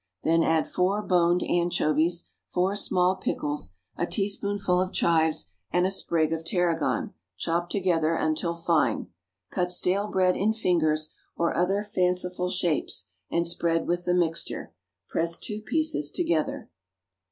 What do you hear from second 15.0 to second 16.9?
Press two pieces together.